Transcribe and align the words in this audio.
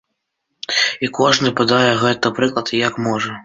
І 1.07 1.11
кожны 1.19 1.53
падае 1.61 1.91
гэты 2.03 2.27
прыклад, 2.41 2.77
як 2.87 2.93
можа. 3.09 3.31